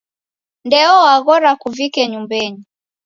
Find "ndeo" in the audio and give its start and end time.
0.65-0.93